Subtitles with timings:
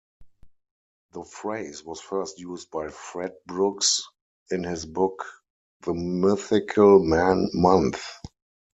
[1.13, 4.01] The phrase was first used by Fred Brooks
[4.49, 5.23] in his book
[5.81, 8.01] "The Mythical Man-Month".